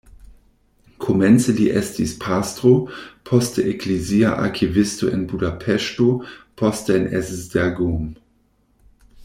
[1.03, 2.71] Komence li estis pastro,
[3.31, 6.09] poste eklezia arkivisto en Budapeŝto,
[6.63, 8.09] poste en Esztergom.